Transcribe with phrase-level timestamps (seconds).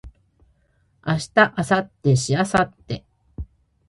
[1.05, 3.05] 明日明後日しあさって